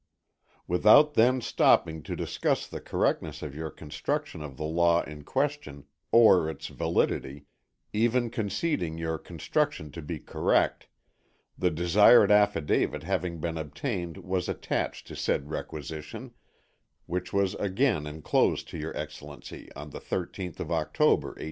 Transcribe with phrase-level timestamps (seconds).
[0.67, 5.85] Without then stopping to discuss the correctness of your construction of the law in question,
[6.11, 7.45] or its validity,
[7.93, 10.87] even conceding your construction to be correct,
[11.55, 16.31] the desired affidavit having been obtained was attached to said requisition,
[17.05, 21.35] which was again enclosed to your Excellency on the 13th of October, 1887.